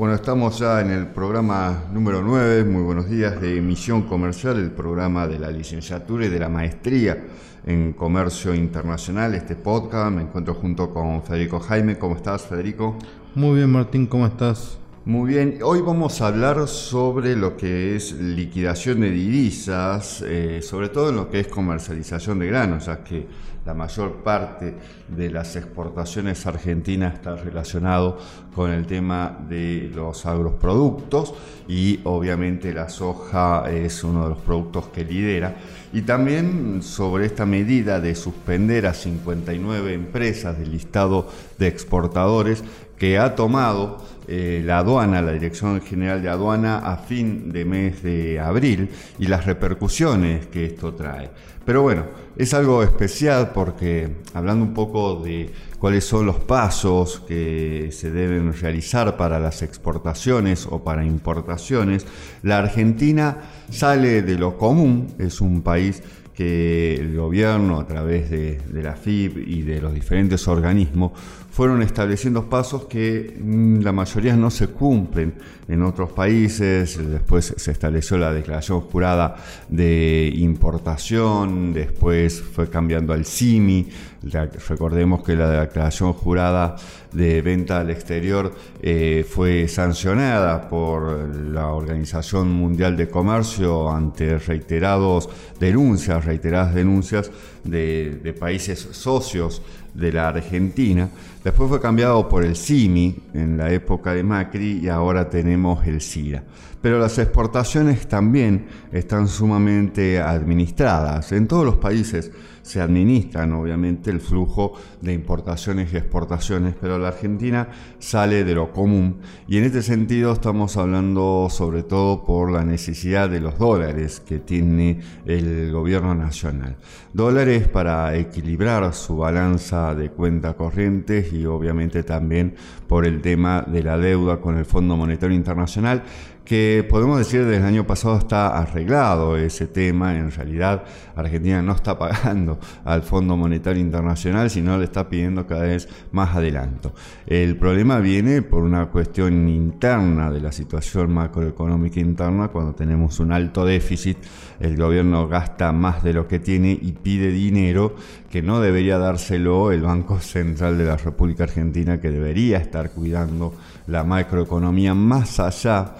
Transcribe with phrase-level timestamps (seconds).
[0.00, 4.70] Bueno, estamos ya en el programa número 9, muy buenos días, de Misión Comercial, el
[4.70, 7.22] programa de la licenciatura y de la maestría
[7.66, 10.10] en Comercio Internacional, este podcast.
[10.10, 11.98] Me encuentro junto con Federico Jaime.
[11.98, 12.96] ¿Cómo estás, Federico?
[13.34, 14.78] Muy bien, Martín, ¿cómo estás?
[15.04, 20.88] Muy bien, hoy vamos a hablar sobre lo que es liquidación de divisas, eh, sobre
[20.88, 23.26] todo en lo que es comercialización de granos, ya que
[23.64, 24.74] la mayor parte
[25.08, 28.18] de las exportaciones argentinas está relacionado
[28.54, 31.34] con el tema de los agroproductos
[31.68, 35.56] y obviamente la soja es uno de los productos que lidera.
[35.92, 42.64] Y también sobre esta medida de suspender a 59 empresas del listado de exportadores
[43.00, 43.96] que ha tomado
[44.28, 49.26] eh, la aduana, la Dirección General de Aduana, a fin de mes de abril y
[49.26, 51.30] las repercusiones que esto trae.
[51.64, 52.04] Pero bueno,
[52.36, 58.52] es algo especial porque hablando un poco de cuáles son los pasos que se deben
[58.52, 62.06] realizar para las exportaciones o para importaciones,
[62.42, 63.38] la Argentina
[63.70, 66.02] sale de lo común, es un país
[66.40, 71.12] que el gobierno a través de, la FIP y de los diferentes organismos
[71.60, 75.34] fueron estableciendo pasos que mm, la mayoría no se cumplen
[75.68, 76.96] en otros países.
[76.96, 79.36] Después se estableció la declaración jurada
[79.68, 83.90] de importación, después fue cambiando al CIMI.
[84.22, 86.76] Recordemos que la declaración jurada
[87.12, 95.28] de venta al exterior eh, fue sancionada por la Organización Mundial de Comercio ante reiterados
[95.58, 97.30] denuncias, reiteradas denuncias
[97.64, 99.62] de, países socios
[99.94, 101.10] de la Argentina.
[101.42, 106.02] Después fue cambiado por el CIMI en la época de Macri y ahora tenemos el
[106.02, 106.44] SIRA.
[106.82, 111.32] Pero las exportaciones también están sumamente administradas.
[111.32, 112.30] En todos los países
[112.62, 117.68] se administran obviamente el flujo de importaciones y exportaciones, pero la Argentina
[117.98, 119.16] sale de lo común
[119.48, 124.38] y en este sentido estamos hablando sobre todo por la necesidad de los dólares que
[124.38, 126.76] tiene el gobierno nacional.
[127.12, 132.54] Dólares para equilibrar su balanza de cuenta corrientes y obviamente también
[132.86, 136.02] por el tema de la deuda con el Fondo Monetario Internacional
[136.44, 140.16] que podemos decir desde el año pasado está arreglado ese tema.
[140.16, 140.84] En realidad,
[141.14, 146.34] Argentina no está pagando al Fondo Monetario Internacional, sino le está pidiendo cada vez más
[146.34, 146.92] adelanto.
[147.26, 153.32] El problema viene por una cuestión interna de la situación macroeconómica interna, cuando tenemos un
[153.32, 154.18] alto déficit,
[154.58, 157.94] el gobierno gasta más de lo que tiene y pide dinero
[158.30, 163.54] que no debería dárselo el Banco Central de la República Argentina, que debería estar cuidando
[163.86, 165.96] la macroeconomía más allá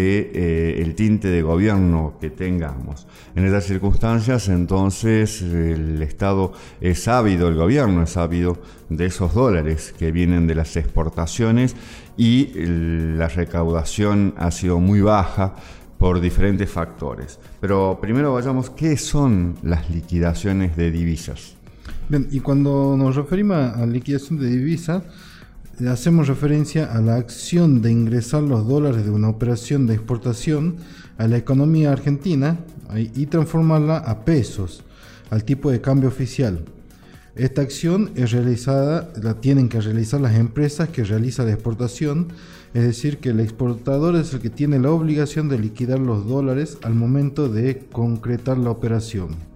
[0.00, 3.06] eh, el tinte de gobierno que tengamos.
[3.34, 9.94] En estas circunstancias, entonces, el Estado es ávido, el gobierno es ávido de esos dólares
[9.98, 11.76] que vienen de las exportaciones
[12.16, 12.52] y
[13.16, 15.54] la recaudación ha sido muy baja
[15.98, 17.38] por diferentes factores.
[17.60, 21.56] Pero primero vayamos, ¿qué son las liquidaciones de divisas?
[22.08, 25.02] Bien, y cuando nos referimos a liquidación de divisas,
[25.90, 30.76] hacemos referencia a la acción de ingresar los dólares de una operación de exportación
[31.18, 32.58] a la economía argentina
[32.96, 34.82] y transformarla a pesos,
[35.30, 36.64] al tipo de cambio oficial.
[37.36, 42.28] Esta acción es realizada, la tienen que realizar las empresas que realizan la exportación,
[42.74, 46.78] es decir, que el exportador es el que tiene la obligación de liquidar los dólares
[46.82, 49.53] al momento de concretar la operación.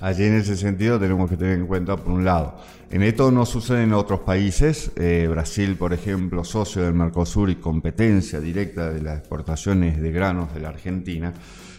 [0.00, 2.56] Allí en ese sentido tenemos que tener en cuenta, por un lado,
[2.90, 4.92] en esto no sucede en otros países.
[4.96, 10.54] Eh, Brasil, por ejemplo, socio del Mercosur y competencia directa de las exportaciones de granos
[10.54, 11.34] de la Argentina.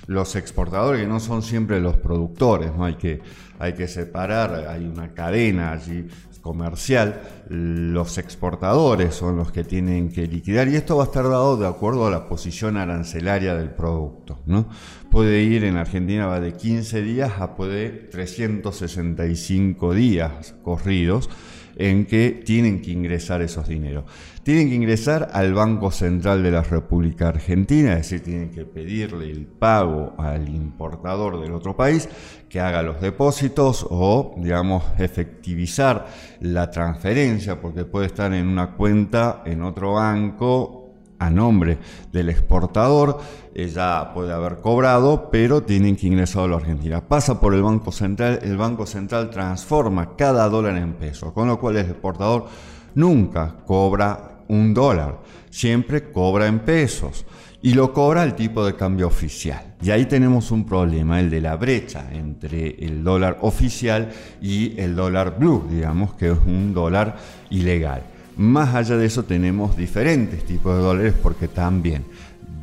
[0.05, 2.85] Los exportadores que no son siempre los productores, ¿no?
[2.85, 3.21] hay, que,
[3.59, 6.07] hay que separar, hay una cadena allí
[6.41, 11.57] comercial, los exportadores son los que tienen que liquidar y esto va a estar dado
[11.57, 14.39] de acuerdo a la posición arancelaria del producto.
[14.45, 14.67] ¿no?
[15.11, 21.29] Puede ir en Argentina va de 15 días a puede 365 días corridos
[21.75, 24.05] en que tienen que ingresar esos dineros.
[24.49, 29.29] Tienen que ingresar al Banco Central de la República Argentina, es decir, tienen que pedirle
[29.29, 32.09] el pago al importador del otro país
[32.49, 36.07] que haga los depósitos o, digamos, efectivizar
[36.39, 41.77] la transferencia, porque puede estar en una cuenta en otro banco a nombre
[42.11, 43.19] del exportador,
[43.53, 47.07] eh, ya puede haber cobrado, pero tienen que ingresar a la Argentina.
[47.07, 51.59] Pasa por el Banco Central, el Banco Central transforma cada dólar en peso, con lo
[51.59, 52.47] cual el exportador
[52.95, 55.19] nunca cobra un dólar,
[55.49, 57.25] siempre cobra en pesos
[57.61, 59.75] y lo cobra el tipo de cambio oficial.
[59.81, 64.09] Y ahí tenemos un problema, el de la brecha entre el dólar oficial
[64.41, 67.17] y el dólar blue, digamos que es un dólar
[67.49, 68.03] ilegal.
[68.37, 72.05] Más allá de eso tenemos diferentes tipos de dólares porque también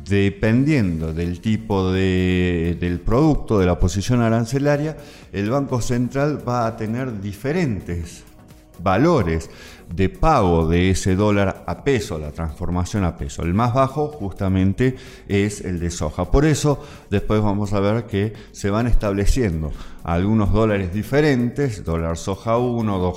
[0.07, 4.97] dependiendo del tipo de, del producto, de la posición arancelaria,
[5.33, 8.23] el Banco Central va a tener diferentes
[8.81, 9.49] valores
[9.93, 13.43] de pago de ese dólar a peso, la transformación a peso.
[13.43, 14.95] El más bajo justamente
[15.27, 16.25] es el de soja.
[16.31, 19.71] Por eso después vamos a ver que se van estableciendo
[20.03, 23.13] algunos dólares diferentes, dólar soja 1,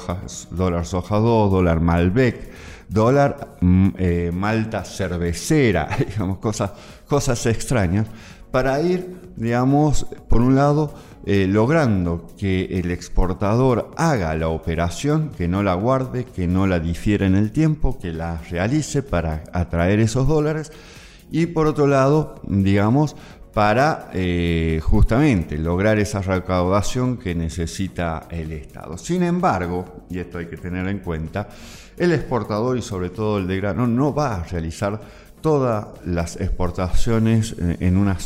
[0.51, 2.51] dólar soja 2, dólar Malbec,
[2.89, 6.73] dólar mm, eh, malta cervecera, digamos, cosas,
[7.07, 8.07] cosas extrañas,
[8.51, 10.95] para ir, digamos, por un lado,
[11.27, 16.81] eh, logrando que el exportador haga la operación, que no la guarde, que no la
[16.81, 20.73] difiera en el tiempo, que la realice para atraer esos dólares
[21.31, 23.17] y por otro lado, digamos,
[23.53, 28.97] para eh, justamente lograr esa recaudación que necesita el Estado.
[28.97, 31.49] Sin embargo, y esto hay que tener en cuenta,
[31.97, 35.01] el exportador y sobre todo el de grano no va a realizar
[35.41, 38.17] todas las exportaciones en una,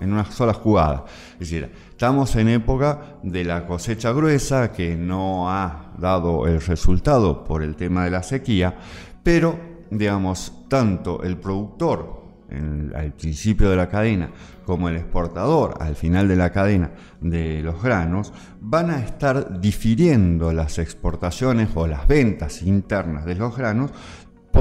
[0.00, 1.04] en una sola jugada.
[1.34, 7.44] Es decir, estamos en época de la cosecha gruesa que no ha dado el resultado
[7.44, 8.76] por el tema de la sequía,
[9.22, 9.58] pero
[9.90, 12.22] digamos, tanto el productor
[12.94, 14.30] al principio de la cadena
[14.66, 20.52] como el exportador al final de la cadena de los granos van a estar difiriendo
[20.52, 23.90] las exportaciones o las ventas internas de los granos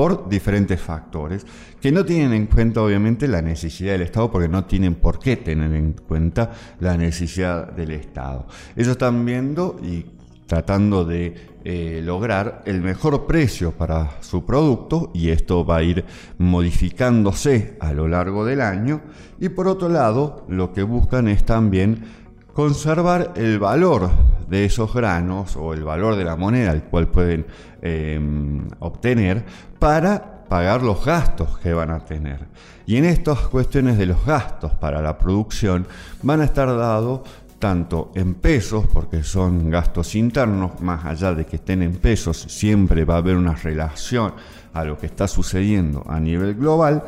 [0.01, 1.45] por diferentes factores
[1.80, 5.38] que no tienen en cuenta obviamente la necesidad del Estado porque no tienen por qué
[5.38, 6.50] tener en cuenta
[6.80, 8.48] la necesidad del Estado.
[8.75, 10.03] Ellos están viendo y
[10.48, 16.03] tratando de eh, lograr el mejor precio para su producto y esto va a ir
[16.39, 19.01] modificándose a lo largo del año
[19.39, 22.06] y por otro lado lo que buscan es también
[22.56, 24.09] conservar el valor
[24.51, 27.45] de esos granos o el valor de la moneda al cual pueden
[27.81, 29.45] em, obtener
[29.80, 32.48] para pagar los gastos que van a tener.
[32.86, 35.88] Y en estas cuestiones de los gastos para la producción
[36.21, 37.21] van a estar dados
[37.59, 43.06] tanto en pesos, porque son gastos internos, más allá de que estén en pesos, siempre
[43.06, 44.33] va a haber una relación
[44.74, 47.03] a lo que está sucediendo a nivel global,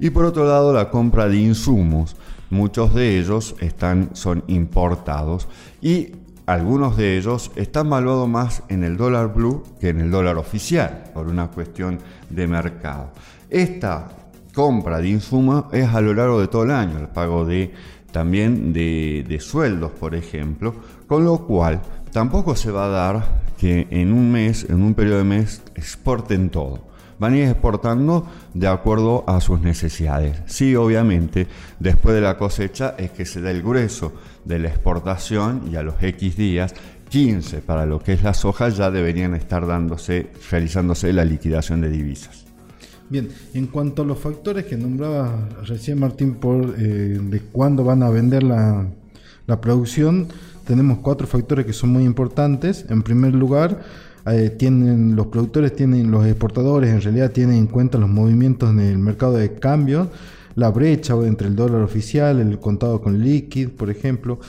[0.00, 2.16] y por otro lado la compra de insumos,
[2.50, 5.46] muchos de ellos están, son importados
[5.80, 6.12] y
[6.48, 11.04] algunos de ellos están valuados más en el dólar blue que en el dólar oficial,
[11.12, 11.98] por una cuestión
[12.30, 13.10] de mercado.
[13.50, 14.08] Esta
[14.54, 17.74] compra de insumos es a lo largo de todo el año, el pago de
[18.12, 20.74] también de, sueldos, por ejemplo,
[21.06, 25.18] con lo cual tampoco se va a dar que en un mes, en un periodo
[25.18, 26.87] de mes, exporten todo.
[27.18, 30.38] Van a ir exportando de acuerdo a sus necesidades.
[30.46, 31.46] Sí, obviamente,
[31.78, 34.12] después de la cosecha es que se da el grueso
[34.44, 36.74] de la exportación y a los X días
[37.08, 41.90] 15 para lo que es la soja ya deberían estar dándose, realizándose la liquidación de
[41.90, 42.44] divisas.
[43.10, 48.02] Bien, en cuanto a los factores que nombraba recién Martín por eh, de cuándo van
[48.02, 48.86] a vender la,
[49.62, 50.28] producción,
[50.66, 52.84] tenemos cuatro factores que son muy importantes.
[52.90, 53.80] En primer lugar,
[54.26, 58.80] eh, tienen los productores, tienen los exportadores, en realidad tienen en cuenta los movimientos en
[58.80, 60.10] el mercado de cambio,
[60.54, 64.40] la brecha entre el dólar oficial, el contado con líquido, por ejemplo.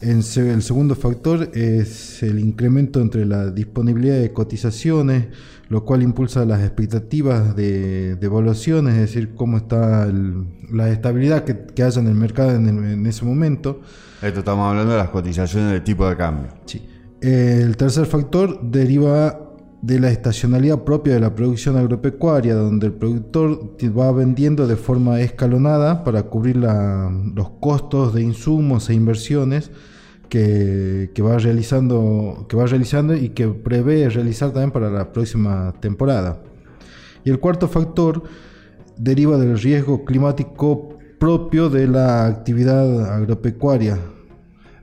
[0.00, 5.26] el segundo factor es el incremento entre la disponibilidad de cotizaciones,
[5.68, 10.06] lo cual impulsa las expectativas de, evaluación, es decir, cómo está
[10.70, 13.80] la estabilidad que, haya en el mercado en, ese momento.
[14.20, 16.48] Esto estamos hablando de las cotizaciones de tipo de cambio.
[16.66, 16.82] Sí.
[17.22, 19.38] El tercer factor deriva
[19.80, 25.20] de la estacionalidad propia de la producción agropecuaria, donde el productor va vendiendo de forma
[25.20, 29.70] escalonada para cubrir los costos de insumos e inversiones
[30.28, 36.42] que, va realizando, que va realizando y que prevé realizar también para la próxima temporada.
[37.24, 38.24] Y el cuarto factor
[38.96, 43.96] deriva del riesgo climático propio de la actividad agropecuaria.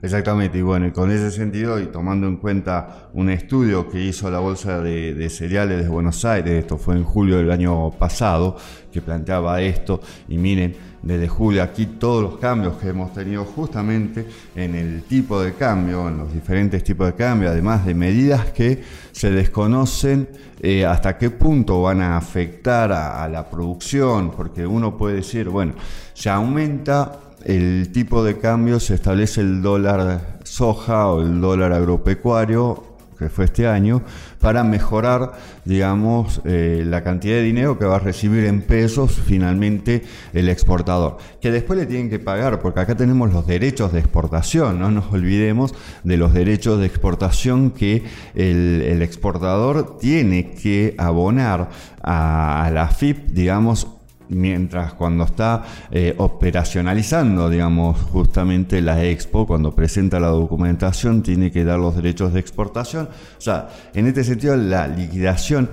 [0.02, 4.38] Exactamente, y bueno, con ese sentido y tomando en cuenta un estudio que hizo la
[4.38, 8.56] Bolsa de, Cereales de Buenos Aires, esto fue en julio del año pasado,
[8.90, 14.26] que planteaba esto, y miren, desde julio aquí todos los cambios que hemos tenido justamente
[14.54, 18.82] en el tipo de cambio, en los diferentes tipos de cambio, además de medidas que
[19.12, 20.28] se desconocen
[20.62, 25.74] eh, hasta qué punto van a afectar a la producción, porque uno puede decir, bueno,
[26.14, 32.84] se aumenta el tipo de cambio se establece el dólar soja o el dólar agropecuario,
[33.18, 34.02] que fue este año,
[34.40, 35.34] para mejorar,
[35.66, 41.18] digamos, eh, la cantidad de dinero que va a recibir en pesos finalmente el exportador,
[41.38, 45.12] que después le tienen que pagar, porque acá tenemos los derechos de exportación, no nos
[45.12, 48.04] olvidemos de los derechos de exportación que
[48.34, 51.68] el, exportador tiene que abonar
[52.02, 53.99] a, a la FIP, digamos,
[54.30, 61.64] mientras cuando está eh, operacionalizando, digamos, justamente la expo, cuando presenta la documentación, tiene que
[61.64, 63.08] dar los derechos de exportación.
[63.38, 65.70] O sea, en este sentido, la liquidación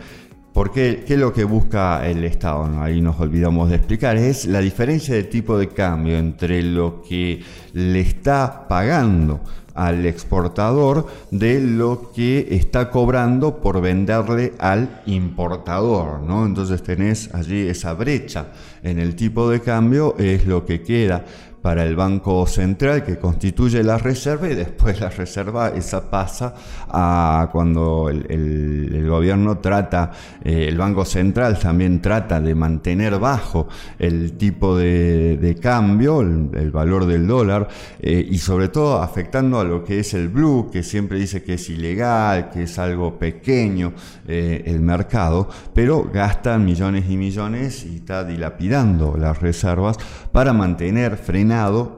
[0.57, 1.03] ¿Por qué?
[1.05, 2.81] ¿Qué es lo que busca el Estado?
[2.81, 4.17] Ahí nos olvidamos de explicar.
[4.17, 9.39] Es la diferencia de tipo de cambio entre lo que le está pagando
[9.77, 16.45] al exportador de lo que está cobrando por venderle al importador, ¿no?
[16.45, 18.47] Entonces tenés allí esa brecha
[18.81, 21.23] en el tipo de cambio, es lo que queda
[21.67, 26.53] para el Banco Central que constituye la reserva y después la reserva esa pasa
[26.87, 30.11] a cuando el, gobierno trata,
[30.45, 33.67] eh, el Banco Central también trata de mantener bajo
[33.99, 37.67] el tipo de, cambio, el, valor del dólar
[37.99, 41.55] eh, y sobre todo afectando a lo que es el blue, que siempre dice que
[41.55, 43.91] es ilegal, que es algo pequeño
[44.25, 49.97] eh, el mercado, pero gastan millones y millones y está dilapidando las reservas
[50.31, 51.17] para mantener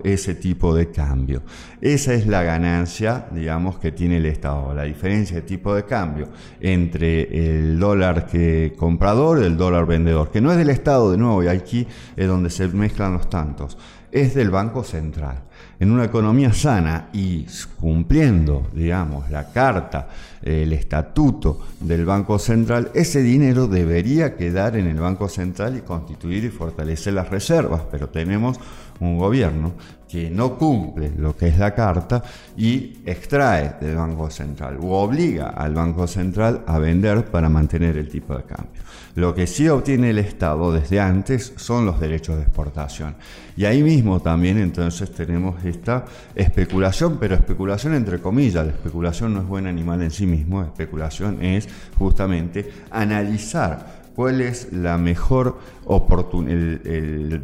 [0.04, 1.42] ese tipo de cambio.
[1.82, 6.28] Esa es la ganancia, digamos, que tiene el Estado, la diferencia de tipo de cambio
[6.60, 11.18] entre el dólar que comprador y el dólar vendedor, que no es del Estado de
[11.18, 13.78] nuevo, y aquí es donde se mezclan los tantos,
[14.12, 15.44] es del Banco Central.
[15.80, 17.46] En una economía sana y
[17.80, 20.10] cumpliendo, digamos, la carta,
[20.42, 26.44] el estatuto del Banco Central, ese dinero debería quedar en el Banco Central y constituir
[26.44, 28.60] y fortalecer las reservas, pero tenemos
[29.00, 29.74] un gobierno
[30.10, 32.24] que no cumple lo que es la carta
[32.58, 38.10] y extrae del Banco Central o obliga al Banco Central a vender para mantener el
[38.10, 38.82] tipo de cambio.
[39.16, 43.16] Lo que sí obtiene el Estado desde antes son los derechos de exportación.
[43.56, 48.66] Y ahí mismo también entonces tenemos esta especulación, pero especulación entre comillas.
[48.66, 54.74] La especulación no es buen animal en sí mismo, especulación es justamente analizar cuál es
[54.74, 55.60] la mejor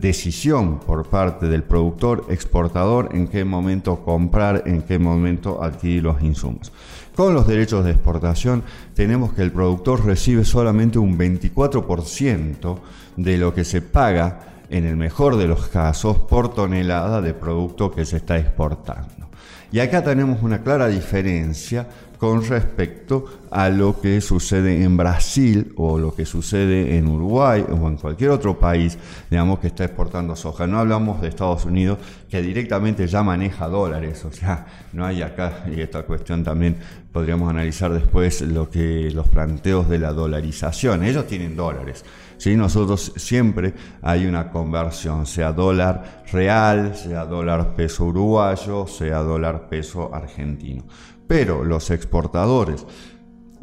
[0.01, 6.21] decisión por parte del productor exportador, en qué momento comprar, en qué momento adquirir los
[6.21, 6.73] insumos.
[7.15, 8.61] Con los derechos de exportación
[8.93, 12.77] tenemos que el productor recibe solamente un 24%
[13.15, 17.89] de lo que se paga en el mejor de los casos por tonelada de producto
[17.89, 19.29] que se está exportando.
[19.71, 21.87] Y acá tenemos una clara diferencia
[22.17, 27.87] con respecto a lo que sucede en Brasil o lo que sucede en Uruguay o
[27.87, 28.97] en cualquier otro país,
[29.29, 30.67] digamos, que está exportando soja.
[30.67, 35.65] No hablamos de Estados Unidos, que directamente ya maneja dólares, o sea, no hay acá,
[35.73, 36.77] y esta cuestión también
[37.11, 41.03] podríamos analizar después lo que los planteos de la dolarización.
[41.03, 42.03] Ellos tienen dólares.
[42.37, 42.55] ¿sí?
[42.55, 50.13] Nosotros siempre hay una conversión, sea dólar real, sea dólar peso uruguayo, sea dólar peso
[50.13, 50.83] argentino.
[51.27, 52.85] Pero los exportadores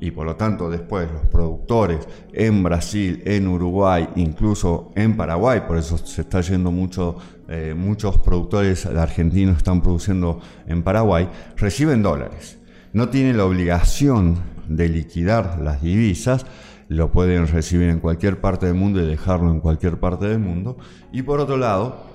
[0.03, 5.77] y por lo tanto después los productores en Brasil, en Uruguay, incluso en Paraguay, por
[5.77, 12.59] eso se está yendo mucho, eh, muchos productores argentinos están produciendo en Paraguay, reciben dólares.
[12.93, 16.47] No tienen la obligación de liquidar las divisas,
[16.89, 20.79] lo pueden recibir en cualquier parte del mundo y dejarlo en cualquier parte del mundo.
[21.13, 22.07] Y por otro lado,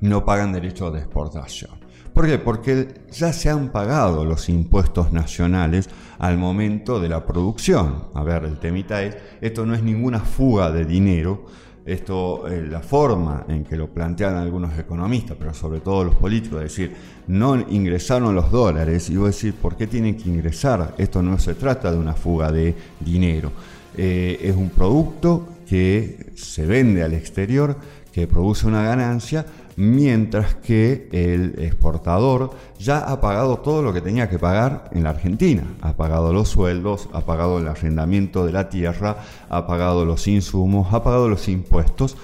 [0.00, 1.79] no pagan derechos de exportación.
[2.14, 2.38] ¿Por qué?
[2.38, 5.88] Porque ya se han pagado los impuestos nacionales
[6.18, 8.04] al momento de la producción.
[8.14, 11.46] A ver, el temita es, esto no es ninguna fuga de dinero,
[11.86, 16.58] esto, eh, la forma en que lo plantean algunos economistas, pero sobre todo los políticos,
[16.58, 16.94] es decir,
[17.26, 20.94] no ingresaron los dólares, y voy a decir, ¿por qué tienen que ingresar?
[20.98, 23.50] Esto no se trata de una fuga de dinero,
[23.96, 27.76] eh, es un producto que se vende al exterior,
[28.12, 29.46] que produce una ganancia,
[29.76, 35.10] mientras que el exportador ya ha pagado todo lo que tenía que pagar en la
[35.10, 35.64] Argentina.
[35.80, 39.16] Ha pagado los sueldos, ha pagado el arrendamiento de la tierra,
[39.48, 42.16] ha pagado los insumos, ha pagado los impuestos,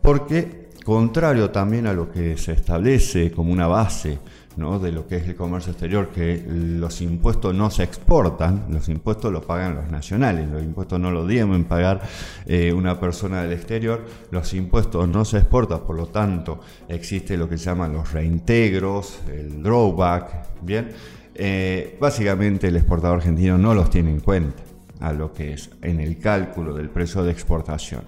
[0.00, 4.18] porque contrario también a lo que se establece como una base
[4.56, 4.78] ¿no?
[4.78, 9.32] de lo que es el comercio exterior, que los impuestos no se exportan, los impuestos
[9.32, 12.02] los pagan los nacionales, los impuestos no los deben pagar
[12.46, 17.48] eh, una persona del exterior, los impuestos no se exportan, por lo tanto existe lo
[17.48, 20.90] que se llaman los reintegros, el drawback, ¿bien?
[21.34, 24.62] Eh, básicamente el exportador argentino no los tiene en cuenta
[25.00, 28.02] a lo que es en el cálculo del precio de exportación.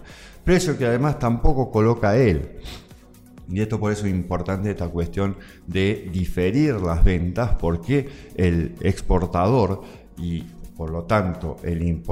[0.44, 2.58] Precio que además tampoco coloca él.
[3.48, 5.36] Y esto por eso es importante esta cuestión
[5.66, 9.82] de diferir las ventas porque el exportador
[10.16, 10.44] y
[10.76, 12.02] por lo tanto el,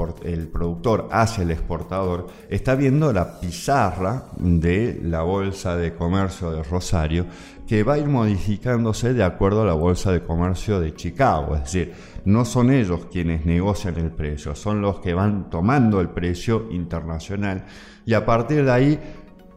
[0.51, 7.25] productor hacia el exportador está viendo la pizarra de la Bolsa de Comercio de Rosario
[7.67, 11.55] que va a ir modificándose de acuerdo a la Bolsa de Comercio de Chicago.
[11.55, 11.93] Es decir,
[12.25, 17.65] no son ellos quienes negocian el precio, son los que van tomando el precio internacional
[18.05, 18.99] y a partir de ahí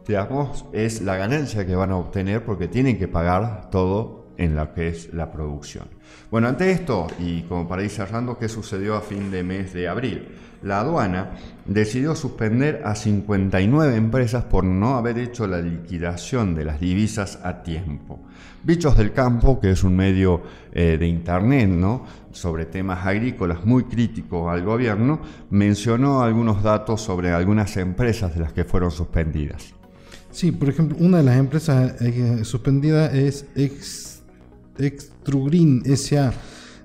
[0.07, 4.73] digamos, es la ganancia que van a obtener porque tienen que pagar todo en lo
[4.73, 5.85] que es la producción.
[6.31, 9.87] Bueno, ante esto, y como para ir cerrando, ¿qué sucedió a fin de mes de
[9.87, 10.27] abril?
[10.63, 11.31] La aduana
[11.65, 17.61] decidió suspender a 59 empresas por no haber hecho la liquidación de las divisas a
[17.61, 18.19] tiempo.
[18.63, 20.41] Bichos del Campo, que es un medio
[20.73, 22.05] eh, de internet ¿no?
[22.31, 28.51] sobre temas agrícolas muy crítico al gobierno, mencionó algunos datos sobre algunas empresas de las
[28.51, 29.73] que fueron suspendidas.
[30.31, 33.45] Sí, por ejemplo, una de las empresas eh, suspendidas es
[34.79, 36.33] Extrugrin SA,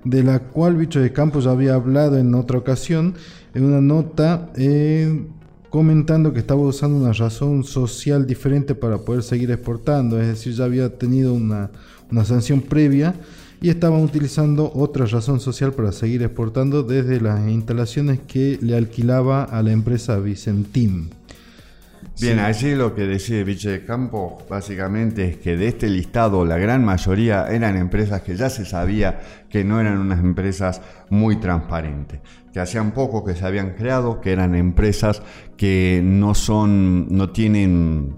[0.03, 3.15] de la cual Bicho de Campos había hablado en otra ocasión,
[3.53, 5.25] en una nota eh,
[5.69, 10.65] comentando que estaba usando una razón social diferente para poder seguir exportando, es decir, ya
[10.65, 11.71] había tenido una,
[12.11, 13.15] una sanción previa
[13.63, 19.45] y estaban utilizando otra razón social para seguir exportando desde las instalaciones que le alquilaba
[19.45, 21.07] a la empresa Vicentim.
[22.21, 26.57] Bien, allí lo que decide Viche de Campo básicamente es que de este listado la
[26.57, 32.21] gran mayoría eran empresas que ya se sabía que no eran unas empresas muy transparentes,
[32.53, 35.23] que hacían poco que se habían creado, que eran empresas
[35.57, 38.15] que no son, no tienen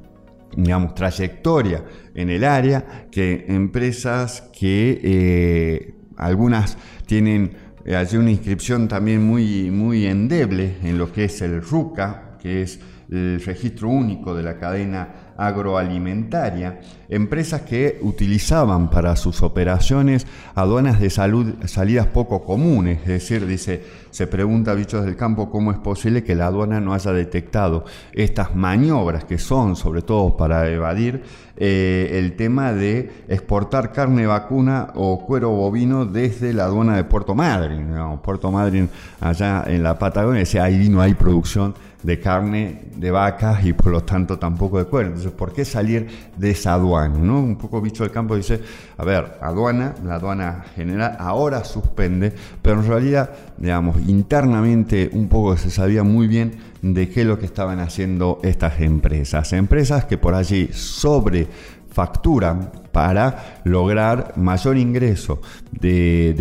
[0.55, 1.83] digamos, trayectoria
[2.13, 7.51] en el área, que empresas que eh, algunas tienen
[7.85, 12.61] eh, allí una inscripción también muy, muy endeble en lo que es el RUCA, que
[12.61, 21.00] es el registro único de la cadena agroalimentaria, empresas que utilizaban para sus operaciones aduanas
[21.00, 25.72] de salud, salidas poco comunes, es decir, dice, se pregunta a Bichos del Campo cómo
[25.72, 30.70] es posible que la aduana no haya detectado estas maniobras que son sobre todo para
[30.70, 31.22] evadir
[31.57, 37.35] eh, el tema de exportar carne vacuna o cuero bovino desde la aduana de Puerto
[37.35, 37.94] Madryn.
[38.24, 38.89] Puerto Madryn
[39.20, 41.74] allá en la Patagonia, dice, ahí no hay producción
[42.05, 45.07] de carne de vacas y por lo tanto tampoco de cuero.
[45.09, 47.18] Entonces, ¿por qué salir de esa aduana?
[47.18, 47.39] ¿no?
[47.39, 48.61] Un poco bicho del campo dice,
[48.98, 55.57] a ver, aduana, la aduana general ahora suspende, pero en realidad, digamos, internamente un poco
[55.57, 59.51] se sabía muy bien de qué es lo que estaban haciendo estas empresas.
[59.53, 61.48] Empresas que por allí sobre
[61.89, 66.34] facturan para lograr mayor ingreso de,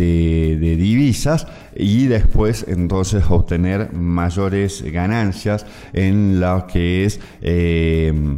[0.57, 8.37] divisas y después entonces obtener mayores ganancias en lo que es eh,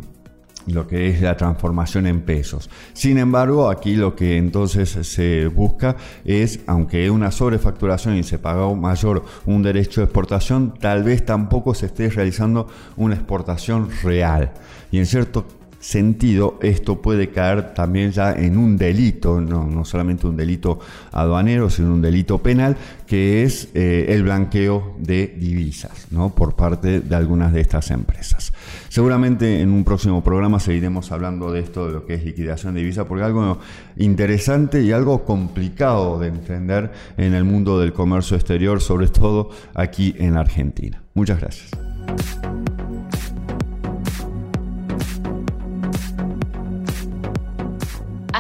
[0.66, 2.72] lo que es la transformación en pesos.
[2.94, 8.76] Sin embargo, aquí lo que entonces se busca es, aunque una sobrefacturación y se pagó
[8.76, 14.52] mayor un derecho de exportación, tal vez tampoco se esté realizando una exportación real.
[14.92, 15.46] Y en cierto
[15.80, 20.80] sentido, esto puede caer también ya en un delito, no, solamente un delito
[21.12, 26.34] aduanero, sino un delito penal, que es eh, el blanqueo de divisas ¿no?
[26.34, 28.54] por parte de algunas de estas empresas.
[28.90, 32.82] Seguramente en un próximo programa seguiremos hablando de esto, de lo que es liquidación de
[32.82, 33.60] divisas, porque algo
[33.98, 40.16] interesante y algo complicado de entender en el mundo del comercio exterior, sobre todo aquí
[40.18, 41.02] en Argentina.
[41.14, 41.72] Muchas gracias.